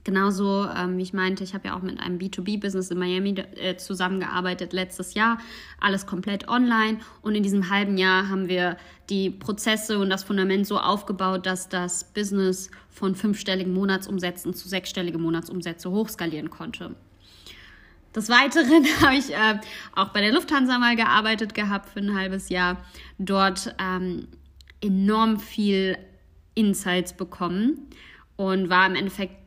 Genauso, 0.03 0.67
ähm, 0.67 0.97
wie 0.97 1.01
ich 1.01 1.13
meinte, 1.13 1.43
ich 1.43 1.53
habe 1.53 1.69
ja 1.69 1.77
auch 1.77 1.81
mit 1.81 1.99
einem 1.99 2.17
B2B-Business 2.17 2.91
in 2.91 2.99
Miami 2.99 3.35
äh, 3.55 3.77
zusammengearbeitet 3.77 4.73
letztes 4.73 5.13
Jahr, 5.13 5.37
alles 5.79 6.05
komplett 6.05 6.49
online. 6.49 6.99
Und 7.21 7.35
in 7.35 7.43
diesem 7.43 7.69
halben 7.69 7.97
Jahr 7.97 8.27
haben 8.27 8.49
wir 8.49 8.75
die 9.09 9.29
Prozesse 9.29 9.99
und 9.99 10.09
das 10.09 10.23
Fundament 10.23 10.67
so 10.67 10.77
aufgebaut, 10.77 11.45
dass 11.45 11.69
das 11.69 12.03
Business 12.03 12.69
von 12.89 13.15
fünfstelligen 13.15 13.73
Monatsumsätzen 13.73 14.53
zu 14.53 14.67
sechsstelligen 14.67 15.21
Monatsumsätze 15.21 15.89
hochskalieren 15.89 16.49
konnte. 16.49 16.95
Des 18.13 18.29
Weiteren 18.29 18.85
habe 19.01 19.15
ich 19.15 19.33
äh, 19.33 19.59
auch 19.95 20.09
bei 20.09 20.19
der 20.19 20.33
Lufthansa 20.33 20.79
mal 20.79 20.97
gearbeitet 20.97 21.53
gehabt 21.53 21.89
für 21.89 21.99
ein 21.99 22.13
halbes 22.13 22.49
Jahr. 22.49 22.83
Dort 23.19 23.73
ähm, 23.79 24.27
enorm 24.81 25.39
viel 25.39 25.97
Insights 26.55 27.13
bekommen 27.13 27.87
und 28.35 28.69
war 28.69 28.85
im 28.85 28.95
Endeffekt 28.95 29.42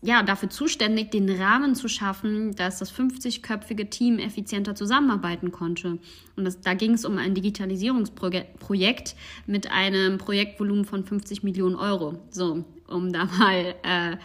ja, 0.00 0.22
dafür 0.22 0.48
zuständig, 0.48 1.10
den 1.10 1.28
Rahmen 1.28 1.74
zu 1.74 1.88
schaffen, 1.88 2.54
dass 2.54 2.78
das 2.78 2.92
50-köpfige 2.94 3.90
Team 3.90 4.18
effizienter 4.18 4.76
zusammenarbeiten 4.76 5.50
konnte. 5.50 5.98
Und 6.36 6.44
das, 6.44 6.60
da 6.60 6.74
ging 6.74 6.94
es 6.94 7.04
um 7.04 7.18
ein 7.18 7.34
Digitalisierungsprojekt 7.34 9.16
mit 9.46 9.70
einem 9.72 10.18
Projektvolumen 10.18 10.84
von 10.84 11.04
50 11.04 11.42
Millionen 11.42 11.74
Euro. 11.74 12.20
So, 12.30 12.64
um 12.86 13.12
da 13.12 13.24
mal 13.24 13.74
äh, 13.82 14.16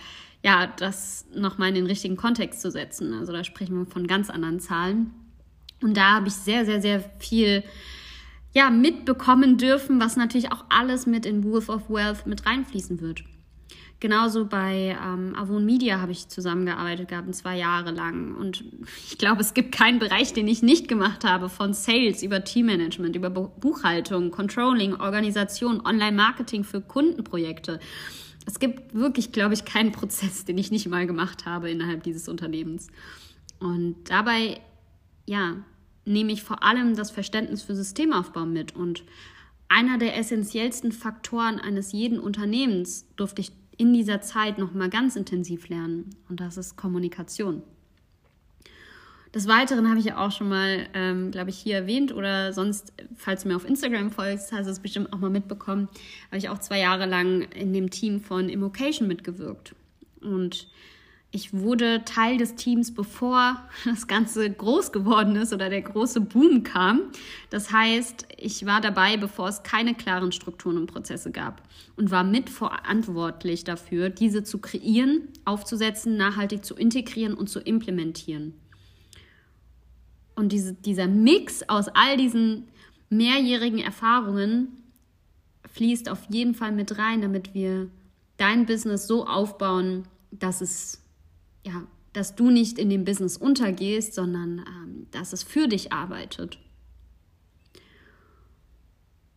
ja, 0.44 0.68
das 0.68 1.26
nochmal 1.34 1.70
in 1.70 1.76
den 1.76 1.86
richtigen 1.88 2.18
Kontext 2.18 2.62
zu 2.62 2.70
setzen. 2.70 3.14
Also 3.14 3.32
da 3.32 3.44
sprechen 3.44 3.78
wir 3.80 3.86
von 3.88 4.06
ganz 4.06 4.30
anderen 4.30 4.60
Zahlen. 4.60 5.12
Und 5.82 5.98
da 5.98 6.16
habe 6.16 6.28
ich 6.28 6.36
sehr, 6.36 6.66
sehr, 6.66 6.82
sehr 6.82 7.04
viel 7.18 7.64
ja, 8.54 8.70
mitbekommen 8.70 9.58
dürfen, 9.58 10.00
was 10.00 10.18
natürlich 10.18 10.52
auch 10.52 10.66
alles 10.70 11.08
mit 11.08 11.26
in 11.26 11.44
Wolf 11.44 11.70
of 11.70 11.90
Wealth 11.90 12.28
mit 12.28 12.46
reinfließen 12.46 13.02
wird. 13.02 13.24
Genauso 14.04 14.44
bei 14.44 14.98
ähm, 15.02 15.34
Avon 15.34 15.64
Media 15.64 16.02
habe 16.02 16.12
ich 16.12 16.28
zusammengearbeitet 16.28 17.08
gehabt, 17.08 17.34
zwei 17.34 17.58
Jahre 17.58 17.92
lang. 17.92 18.36
Und 18.36 18.66
ich 19.10 19.18
glaube, 19.18 19.40
es 19.40 19.54
gibt 19.54 19.74
keinen 19.74 19.98
Bereich, 19.98 20.34
den 20.34 20.46
ich 20.46 20.62
nicht 20.62 20.90
gemacht 20.90 21.24
habe, 21.24 21.48
von 21.48 21.74
Sales 21.74 22.22
über 22.22 22.44
Teammanagement, 22.44 23.16
über 23.16 23.30
Buchhaltung, 23.30 24.30
Controlling, 24.30 24.96
Organisation, 24.96 25.80
Online-Marketing 25.86 26.66
für 26.66 26.82
Kundenprojekte 26.82 27.80
es 28.46 28.60
gibt 28.60 28.94
wirklich, 28.94 29.32
glaube 29.32 29.54
ich, 29.54 29.64
keinen 29.64 29.94
Prozess, 29.94 30.44
den 30.44 30.58
ich 30.58 30.70
nicht 30.70 30.90
mal 30.90 31.08
gemacht 31.08 31.46
habe 31.46 31.72
innerhalb 31.72 32.04
dieses 32.04 32.28
Unternehmens. 32.28 32.88
Und 33.62 33.96
dabei, 34.10 34.60
ja, 35.26 35.56
nehme 36.04 36.34
ich 36.34 36.44
vor 36.44 36.62
allem 36.62 36.98
das 36.98 37.10
Verständnis 37.10 37.64
für 37.64 37.74
Systemaufbau 37.74 38.46
mit. 38.46 38.76
Und 38.76 39.06
einer 39.70 39.98
der 39.98 40.18
essentiellsten 40.18 40.92
Faktoren 40.92 41.58
eines 41.58 41.94
jeden 41.94 42.20
Unternehmens 42.20 43.08
durfte 43.16 43.40
ich 43.40 43.63
in 43.78 43.94
dieser 43.94 44.22
Zeit 44.22 44.58
nochmal 44.58 44.90
ganz 44.90 45.16
intensiv 45.16 45.70
lernen. 45.70 46.16
Und 46.30 46.40
das 46.40 46.58
ist 46.58 46.76
Kommunikation. 46.78 47.64
Des 49.34 49.48
Weiteren 49.48 49.90
habe 49.90 50.00
ich 50.00 50.06
ja 50.06 50.24
auch 50.24 50.32
schon 50.32 50.48
mal, 50.48 50.88
ähm, 50.94 51.32
glaube 51.32 51.50
ich, 51.50 51.58
hier 51.58 51.76
erwähnt 51.76 52.14
oder 52.14 52.54
sonst, 52.54 52.94
falls 53.16 53.42
du 53.42 53.48
mir 53.48 53.56
auf 53.56 53.68
Instagram 53.68 54.12
folgst, 54.12 54.52
hast 54.52 54.68
du 54.68 54.72
es 54.72 54.80
bestimmt 54.80 55.12
auch 55.12 55.18
mal 55.18 55.32
mitbekommen, 55.32 55.90
habe 56.28 56.38
ich 56.38 56.50
auch 56.50 56.60
zwei 56.60 56.80
Jahre 56.80 57.08
lang 57.08 57.42
in 57.42 57.74
dem 57.74 57.90
Team 57.90 58.20
von 58.22 58.48
Immocation 58.48 59.08
mitgewirkt. 59.08 59.74
Und 60.22 60.68
ich 61.36 61.52
wurde 61.52 62.06
Teil 62.06 62.38
des 62.38 62.54
Teams, 62.54 62.94
bevor 62.94 63.58
das 63.86 64.08
Ganze 64.08 64.50
groß 64.50 64.92
geworden 64.92 65.36
ist 65.36 65.52
oder 65.52 65.70
der 65.70 65.82
große 65.82 66.22
Boom 66.22 66.64
kam. 66.64 67.02
Das 67.50 67.72
heißt, 67.72 68.28
ich 68.38 68.66
war 68.68 68.80
dabei, 68.80 69.18
bevor 69.18 69.50
es 69.50 69.64
keine 69.64 69.96
klaren 69.96 70.32
Strukturen 70.32 70.78
und 70.78 70.88
Prozesse 70.88 71.32
gab 71.32 71.68
und 71.96 72.12
war 72.12 72.24
mitverantwortlich 72.24 73.64
dafür, 73.64 74.10
diese 74.10 74.44
zu 74.44 74.60
kreieren, 74.60 75.28
aufzusetzen, 75.44 76.18
nachhaltig 76.18 76.64
zu 76.64 76.76
integrieren 76.76 77.34
und 77.34 77.50
zu 77.50 77.60
implementieren. 77.60 78.54
Und 80.36 80.52
diese, 80.52 80.74
dieser 80.74 81.08
Mix 81.08 81.64
aus 81.68 81.88
all 81.88 82.16
diesen 82.16 82.68
mehrjährigen 83.10 83.80
Erfahrungen 83.80 84.68
fließt 85.72 86.10
auf 86.10 86.20
jeden 86.30 86.54
Fall 86.54 86.72
mit 86.72 87.00
rein, 87.00 87.22
damit 87.22 87.56
wir 87.56 87.90
dein 88.38 88.68
Business 88.68 89.08
so 89.08 89.26
aufbauen, 89.26 90.04
dass 90.32 90.62
es 90.62 91.03
ja, 91.66 91.88
dass 92.14 92.36
du 92.36 92.50
nicht 92.50 92.78
in 92.78 92.90
dem 92.90 93.06
Business 93.06 93.38
untergehst, 93.38 94.14
sondern 94.14 94.60
ähm, 94.60 95.08
dass 95.12 95.34
es 95.34 95.44
für 95.44 95.68
dich 95.68 95.92
arbeitet. 95.92 96.60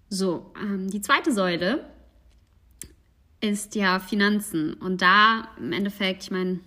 So, 0.08 0.52
ähm, 0.60 0.88
die 0.88 1.00
zweite 1.00 1.32
Säule 1.32 1.84
ist 3.40 3.74
ja 3.74 3.98
Finanzen. 3.98 4.74
Und 4.74 5.02
da 5.02 5.48
im 5.58 5.72
Endeffekt, 5.72 6.24
ich 6.24 6.30
meine, 6.30 6.60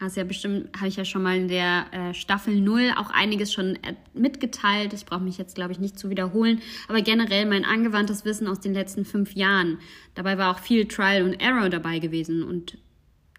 hast 0.00 0.16
ja 0.16 0.24
bestimmt, 0.24 0.68
habe 0.76 0.88
ich 0.88 0.96
ja 0.96 1.04
schon 1.04 1.22
mal 1.22 1.36
in 1.36 1.48
der 1.48 1.86
äh, 1.92 2.14
Staffel 2.14 2.60
0 2.60 2.92
auch 2.96 3.10
einiges 3.10 3.52
schon 3.52 3.76
äh, 3.76 3.94
mitgeteilt. 4.14 4.92
Ich 4.92 5.06
brauche 5.06 5.22
mich 5.22 5.38
jetzt, 5.38 5.54
glaube 5.54 5.72
ich, 5.72 5.78
nicht 5.78 5.98
zu 5.98 6.10
wiederholen. 6.10 6.60
Aber 6.88 7.00
generell 7.02 7.46
mein 7.46 7.64
angewandtes 7.64 8.24
Wissen 8.24 8.46
aus 8.48 8.60
den 8.60 8.74
letzten 8.74 9.04
fünf 9.04 9.34
Jahren. 9.34 9.78
Dabei 10.14 10.38
war 10.38 10.54
auch 10.54 10.60
viel 10.60 10.86
Trial 10.86 11.22
und 11.22 11.34
Error 11.34 11.68
dabei 11.70 11.98
gewesen. 11.98 12.42
Und 12.42 12.78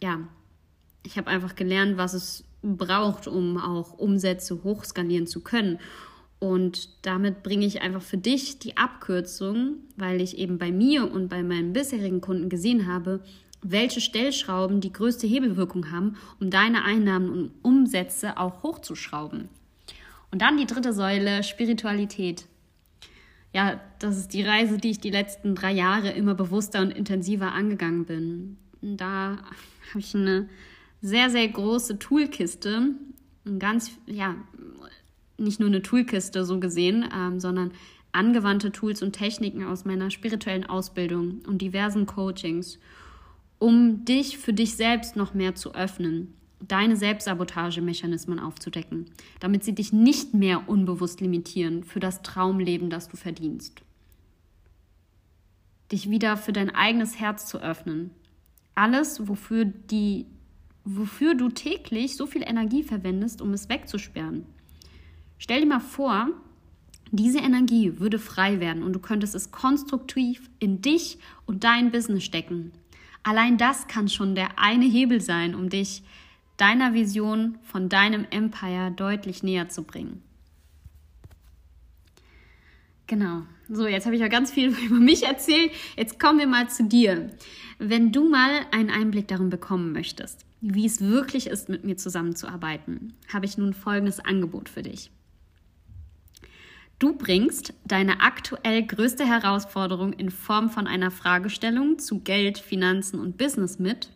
ja, 0.01 0.19
ich 1.08 1.18
habe 1.18 1.30
einfach 1.30 1.56
gelernt, 1.56 1.96
was 1.98 2.14
es 2.14 2.44
braucht, 2.62 3.28
um 3.28 3.58
auch 3.58 3.98
Umsätze 3.98 4.62
hochskalieren 4.64 5.26
zu 5.26 5.42
können. 5.42 5.80
Und 6.40 6.90
damit 7.06 7.44
bringe 7.44 7.66
ich 7.66 7.82
einfach 7.82 8.02
für 8.02 8.18
dich 8.18 8.60
die 8.60 8.76
Abkürzung, 8.76 9.78
weil 9.96 10.22
ich 10.22 10.38
eben 10.38 10.58
bei 10.58 10.72
mir 10.72 11.10
und 11.12 11.30
bei 11.30 11.44
meinen 11.44 11.72
bisherigen 11.72 12.20
Kunden 12.20 12.50
gesehen 12.50 12.88
habe, 12.92 13.22
welche 13.62 14.02
Stellschrauben 14.02 14.82
die 14.82 14.92
größte 14.92 15.26
Hebelwirkung 15.26 15.92
haben, 15.92 16.18
um 16.40 16.52
deine 16.52 16.84
Einnahmen 16.84 17.30
und 17.30 17.52
Umsätze 17.64 18.38
auch 18.38 18.62
hochzuschrauben. 18.64 19.48
Und 20.32 20.42
dann 20.42 20.58
die 20.58 20.68
dritte 20.68 20.92
Säule, 20.92 21.42
Spiritualität. 21.42 22.46
Ja, 23.54 23.80
das 24.00 24.18
ist 24.18 24.34
die 24.34 24.44
Reise, 24.44 24.78
die 24.78 24.92
ich 24.92 25.00
die 25.00 25.10
letzten 25.10 25.56
drei 25.56 25.72
Jahre 25.72 26.10
immer 26.12 26.36
bewusster 26.36 26.82
und 26.82 26.92
intensiver 26.92 27.54
angegangen 27.54 28.06
bin. 28.06 28.58
Da 28.82 29.38
habe 29.90 30.00
ich 30.00 30.14
eine 30.14 30.50
sehr, 31.08 31.30
sehr 31.30 31.48
große 31.48 32.00
Toolkiste. 32.00 32.90
Ganz, 33.60 33.92
ja, 34.06 34.36
nicht 35.38 35.60
nur 35.60 35.70
eine 35.70 35.82
Toolkiste 35.82 36.44
so 36.44 36.60
gesehen, 36.60 37.08
ähm, 37.16 37.40
sondern 37.40 37.72
angewandte 38.12 38.72
Tools 38.72 39.02
und 39.02 39.14
Techniken 39.14 39.64
aus 39.64 39.86
meiner 39.86 40.12
spirituellen 40.12 40.66
Ausbildung 40.66 41.42
und 41.48 41.62
diversen 41.62 42.06
Coachings, 42.08 42.80
um 43.60 44.06
dich 44.06 44.38
für 44.38 44.54
dich 44.54 44.76
selbst 44.76 45.16
noch 45.16 45.34
mehr 45.34 45.56
zu 45.56 45.74
öffnen, 45.74 46.34
deine 46.60 46.98
Selbstsabotagemechanismen 46.98 48.40
aufzudecken, 48.40 49.06
damit 49.40 49.64
sie 49.64 49.76
dich 49.76 49.94
nicht 49.94 50.34
mehr 50.34 50.68
unbewusst 50.68 51.22
limitieren 51.22 51.84
für 51.84 52.00
das 52.00 52.22
Traumleben, 52.22 52.90
das 52.90 53.08
du 53.08 53.16
verdienst. 53.16 53.82
Dich 55.91 56.10
wieder 56.10 56.36
für 56.36 56.52
dein 56.52 56.74
eigenes 56.74 57.20
Herz 57.20 57.46
zu 57.46 57.62
öffnen. 57.62 58.12
Alles, 58.76 59.28
wofür 59.28 59.65
die 59.65 60.26
wofür 60.88 61.36
du 61.36 61.50
täglich 61.50 62.15
so 62.15 62.26
viel 62.26 62.43
Energie 62.43 62.82
verwendest, 62.82 63.41
um 63.41 63.52
es 63.52 63.67
wegzusperren. 63.67 64.45
Stell 65.38 65.62
dir 65.62 65.67
mal 65.67 65.80
vor, 65.82 66.30
diese 67.12 67.39
Energie 67.39 68.00
würde 68.00 68.19
frei 68.19 68.60
werden 68.60 68.84
und 68.84 68.93
du 68.93 69.00
könntest 69.00 69.36
es 69.36 69.52
konstruktiv 69.52 70.50
in 70.60 70.82
dich 70.82 71.19
und 71.45 71.63
dein 71.63 71.91
Business 71.91 72.23
stecken. 72.23 72.71
Allein 73.23 73.58
das 73.58 73.88
kann 73.88 74.08
schon 74.08 74.36
der 74.36 74.60
eine 74.60 74.86
Hebel 74.86 75.19
sein, 75.19 75.56
um 75.56 75.69
dich 75.69 76.04
deiner 76.56 76.93
Vision 76.93 77.58
von 77.63 77.89
deinem 77.89 78.26
Empire 78.30 78.91
deutlich 78.91 79.43
näher 79.43 79.69
zu 79.69 79.84
bringen. 79.84 80.21
Genau. 83.08 83.43
So, 83.69 83.88
jetzt 83.88 84.06
habe 84.06 84.15
ich 84.15 84.21
ja 84.21 84.30
ganz 84.30 84.52
viel 84.52 84.69
über 84.86 84.95
mich 84.95 85.26
erzählt. 85.26 85.71
Jetzt 85.97 86.19
kommen 86.19 86.39
wir 86.39 86.47
mal 86.47 86.69
zu 86.69 86.86
dir. 86.86 87.30
Wenn 87.78 88.12
du 88.13 88.30
mal 88.30 88.65
einen 88.71 88.89
Einblick 88.89 89.28
darin 89.28 89.50
bekommen 89.50 89.91
möchtest, 89.91 90.46
wie 90.62 90.86
es 90.86 91.02
wirklich 91.02 91.48
ist, 91.48 91.70
mit 91.70 91.84
mir 91.84 91.98
zusammenzuarbeiten, 91.98 93.13
habe 93.32 93.46
ich 93.46 93.58
nun 93.58 93.74
folgendes 93.74 94.20
Angebot 94.20 94.70
für 94.70 94.82
dich. 94.82 95.12
Du 97.00 97.15
bringst 97.15 97.76
deine 97.86 98.22
aktuell 98.22 98.84
größte 98.84 99.24
Herausforderung 99.26 100.13
in 100.13 100.32
Form 100.32 100.72
von 100.72 100.88
einer 100.88 101.12
Fragestellung 101.12 102.00
zu 102.00 102.20
Geld, 102.20 102.58
Finanzen 102.58 103.20
und 103.20 103.38
Business 103.38 103.78
mit 103.78 104.10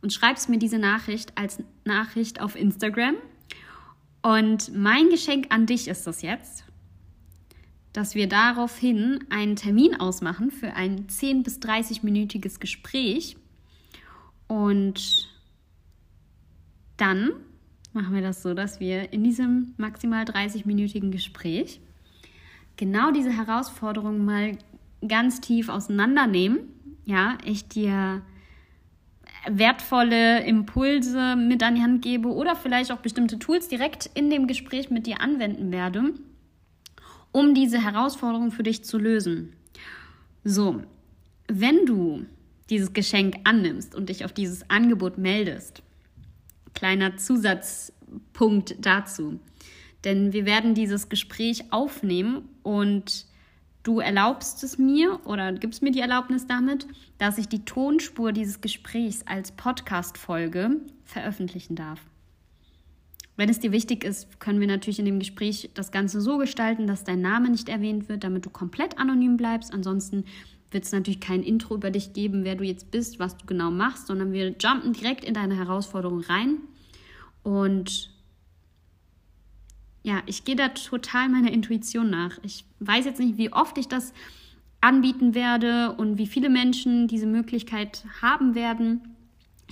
und 0.00 0.12
schreibst 0.12 0.48
mir 0.48 0.58
diese 0.58 0.78
Nachricht 0.78 1.36
als 1.36 1.60
Nachricht 1.84 2.40
auf 2.40 2.54
Instagram. 2.54 3.16
Und 4.22 4.72
mein 4.76 5.08
Geschenk 5.08 5.46
an 5.50 5.66
dich 5.66 5.88
ist 5.88 6.06
das 6.06 6.22
jetzt, 6.22 6.64
dass 7.92 8.14
wir 8.14 8.28
daraufhin 8.28 9.24
einen 9.30 9.56
Termin 9.56 9.98
ausmachen 9.98 10.52
für 10.52 10.74
ein 10.74 11.08
10 11.08 11.42
bis 11.42 11.58
30-minütiges 11.58 12.60
Gespräch. 12.60 13.36
Und 14.46 15.28
dann 17.00 17.32
machen 17.92 18.14
wir 18.14 18.22
das 18.22 18.42
so, 18.42 18.54
dass 18.54 18.80
wir 18.80 19.12
in 19.12 19.24
diesem 19.24 19.74
maximal 19.76 20.24
30-minütigen 20.24 21.10
Gespräch 21.10 21.80
genau 22.76 23.10
diese 23.10 23.30
Herausforderung 23.30 24.24
mal 24.24 24.56
ganz 25.06 25.40
tief 25.40 25.68
auseinandernehmen. 25.68 26.60
Ja, 27.04 27.38
ich 27.44 27.68
dir 27.68 28.22
wertvolle 29.48 30.44
Impulse 30.44 31.36
mit 31.36 31.62
an 31.62 31.74
die 31.74 31.82
Hand 31.82 32.02
gebe 32.02 32.28
oder 32.28 32.54
vielleicht 32.54 32.92
auch 32.92 32.98
bestimmte 32.98 33.38
Tools 33.38 33.68
direkt 33.68 34.10
in 34.14 34.30
dem 34.30 34.46
Gespräch 34.46 34.90
mit 34.90 35.06
dir 35.06 35.20
anwenden 35.20 35.72
werde, 35.72 36.12
um 37.32 37.54
diese 37.54 37.82
Herausforderung 37.82 38.50
für 38.50 38.62
dich 38.62 38.84
zu 38.84 38.98
lösen. 38.98 39.54
So, 40.44 40.82
wenn 41.48 41.86
du 41.86 42.26
dieses 42.68 42.92
Geschenk 42.92 43.36
annimmst 43.44 43.94
und 43.94 44.08
dich 44.10 44.24
auf 44.24 44.32
dieses 44.32 44.68
Angebot 44.70 45.18
meldest, 45.18 45.82
Kleiner 46.74 47.16
Zusatzpunkt 47.16 48.76
dazu. 48.80 49.40
Denn 50.04 50.32
wir 50.32 50.46
werden 50.46 50.74
dieses 50.74 51.08
Gespräch 51.08 51.72
aufnehmen 51.72 52.48
und 52.62 53.26
du 53.82 54.00
erlaubst 54.00 54.62
es 54.64 54.78
mir 54.78 55.20
oder 55.26 55.52
gibst 55.52 55.82
mir 55.82 55.90
die 55.90 56.00
Erlaubnis 56.00 56.46
damit, 56.46 56.86
dass 57.18 57.38
ich 57.38 57.48
die 57.48 57.64
Tonspur 57.64 58.32
dieses 58.32 58.60
Gesprächs 58.60 59.22
als 59.26 59.52
Podcast-Folge 59.52 60.80
veröffentlichen 61.04 61.76
darf. 61.76 62.00
Wenn 63.36 63.48
es 63.48 63.58
dir 63.58 63.72
wichtig 63.72 64.04
ist, 64.04 64.38
können 64.38 64.60
wir 64.60 64.66
natürlich 64.66 64.98
in 64.98 65.06
dem 65.06 65.18
Gespräch 65.18 65.70
das 65.72 65.92
Ganze 65.92 66.20
so 66.20 66.36
gestalten, 66.36 66.86
dass 66.86 67.04
dein 67.04 67.22
Name 67.22 67.48
nicht 67.48 67.70
erwähnt 67.70 68.08
wird, 68.10 68.22
damit 68.22 68.44
du 68.44 68.50
komplett 68.50 68.98
anonym 68.98 69.38
bleibst. 69.38 69.72
Ansonsten 69.72 70.24
wird 70.70 70.84
es 70.84 70.92
natürlich 70.92 71.20
kein 71.20 71.42
Intro 71.42 71.74
über 71.74 71.90
dich 71.90 72.12
geben, 72.12 72.44
wer 72.44 72.54
du 72.54 72.64
jetzt 72.64 72.90
bist, 72.90 73.18
was 73.18 73.36
du 73.36 73.46
genau 73.46 73.70
machst, 73.70 74.06
sondern 74.06 74.32
wir 74.32 74.54
jumpen 74.58 74.92
direkt 74.92 75.24
in 75.24 75.34
deine 75.34 75.56
Herausforderung 75.56 76.20
rein. 76.20 76.58
Und 77.42 78.10
ja, 80.02 80.22
ich 80.26 80.44
gehe 80.44 80.56
da 80.56 80.68
total 80.68 81.28
meiner 81.28 81.52
Intuition 81.52 82.08
nach. 82.08 82.38
Ich 82.42 82.64
weiß 82.78 83.04
jetzt 83.04 83.20
nicht, 83.20 83.36
wie 83.36 83.52
oft 83.52 83.76
ich 83.78 83.88
das 83.88 84.12
anbieten 84.80 85.34
werde 85.34 85.92
und 85.92 86.16
wie 86.16 86.26
viele 86.26 86.48
Menschen 86.48 87.06
diese 87.06 87.26
Möglichkeit 87.26 88.04
haben 88.22 88.54
werden. 88.54 89.16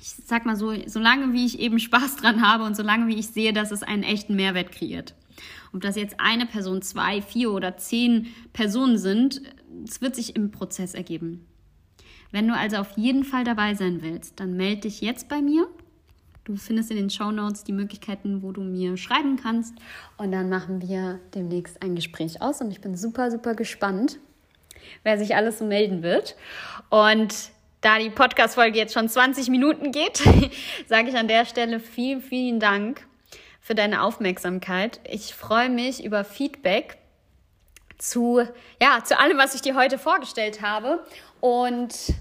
Ich 0.00 0.10
sag 0.10 0.44
mal 0.44 0.56
so, 0.56 0.72
solange 0.86 1.32
wie 1.32 1.46
ich 1.46 1.58
eben 1.60 1.78
Spaß 1.78 2.16
dran 2.16 2.46
habe 2.46 2.64
und 2.64 2.76
solange 2.76 3.06
wie 3.06 3.18
ich 3.18 3.28
sehe, 3.28 3.52
dass 3.52 3.70
es 3.70 3.82
einen 3.82 4.02
echten 4.02 4.36
Mehrwert 4.36 4.72
kreiert. 4.72 5.14
Ob 5.72 5.80
das 5.80 5.96
jetzt 5.96 6.16
eine 6.18 6.46
Person, 6.46 6.82
zwei, 6.82 7.22
vier 7.22 7.52
oder 7.52 7.76
zehn 7.76 8.26
Personen 8.52 8.98
sind, 8.98 9.40
es 9.86 10.00
wird 10.00 10.14
sich 10.14 10.36
im 10.36 10.50
Prozess 10.50 10.94
ergeben. 10.94 11.46
Wenn 12.30 12.46
du 12.46 12.54
also 12.54 12.76
auf 12.76 12.96
jeden 12.96 13.24
Fall 13.24 13.44
dabei 13.44 13.74
sein 13.74 14.02
willst, 14.02 14.38
dann 14.40 14.56
melde 14.56 14.82
dich 14.82 15.00
jetzt 15.00 15.28
bei 15.28 15.40
mir. 15.40 15.66
Du 16.44 16.56
findest 16.56 16.90
in 16.90 16.96
den 16.96 17.10
Show 17.10 17.30
Notes 17.30 17.64
die 17.64 17.72
Möglichkeiten, 17.72 18.42
wo 18.42 18.52
du 18.52 18.62
mir 18.62 18.96
schreiben 18.96 19.36
kannst. 19.36 19.74
Und 20.16 20.32
dann 20.32 20.48
machen 20.48 20.80
wir 20.80 21.20
demnächst 21.34 21.82
ein 21.82 21.94
Gespräch 21.94 22.40
aus. 22.40 22.60
Und 22.60 22.70
ich 22.70 22.80
bin 22.80 22.96
super, 22.96 23.30
super 23.30 23.54
gespannt, 23.54 24.18
wer 25.02 25.18
sich 25.18 25.36
alles 25.36 25.58
so 25.58 25.66
melden 25.66 26.02
wird. 26.02 26.36
Und 26.90 27.34
da 27.80 27.98
die 27.98 28.10
Podcast-Folge 28.10 28.78
jetzt 28.78 28.94
schon 28.94 29.08
20 29.08 29.50
Minuten 29.50 29.92
geht, 29.92 30.16
sage 30.86 31.10
ich 31.10 31.16
an 31.16 31.28
der 31.28 31.44
Stelle 31.44 31.80
vielen, 31.80 32.20
vielen 32.20 32.60
Dank 32.60 33.06
für 33.60 33.74
deine 33.74 34.02
Aufmerksamkeit. 34.02 35.00
Ich 35.04 35.34
freue 35.34 35.68
mich 35.68 36.02
über 36.02 36.24
Feedback 36.24 36.96
zu, 37.98 38.42
ja, 38.80 39.02
zu 39.04 39.18
allem, 39.18 39.38
was 39.38 39.54
ich 39.54 39.62
dir 39.62 39.74
heute 39.74 39.98
vorgestellt 39.98 40.62
habe. 40.62 41.04
Und 41.40 42.14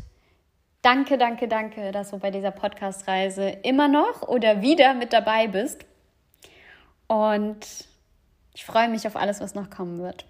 danke, 0.81 1.17
danke, 1.17 1.47
danke, 1.47 1.91
dass 1.91 2.11
du 2.11 2.19
bei 2.19 2.31
dieser 2.31 2.51
Podcast-Reise 2.51 3.49
immer 3.63 3.87
noch 3.87 4.23
oder 4.23 4.61
wieder 4.61 4.93
mit 4.93 5.13
dabei 5.13 5.47
bist. 5.47 5.85
Und 7.07 7.65
ich 8.53 8.65
freue 8.65 8.89
mich 8.89 9.07
auf 9.07 9.15
alles, 9.15 9.39
was 9.39 9.55
noch 9.55 9.69
kommen 9.69 9.99
wird. 9.99 10.25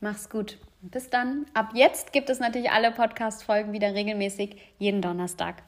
Mach's 0.00 0.28
gut. 0.28 0.58
Bis 0.82 1.10
dann. 1.10 1.46
Ab 1.54 1.70
jetzt 1.74 2.12
gibt 2.12 2.28
es 2.28 2.40
natürlich 2.40 2.72
alle 2.72 2.90
Podcast-Folgen 2.90 3.72
wieder 3.72 3.94
regelmäßig 3.94 4.60
jeden 4.78 5.00
Donnerstag. 5.00 5.62